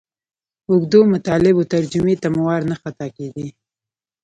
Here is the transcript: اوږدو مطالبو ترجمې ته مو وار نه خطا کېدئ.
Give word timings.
اوږدو 0.69 0.99
مطالبو 1.13 1.63
ترجمې 1.73 2.15
ته 2.21 2.27
مو 2.33 2.41
وار 2.47 2.61
نه 2.71 2.75
خطا 2.81 3.07
کېدئ. 3.15 3.47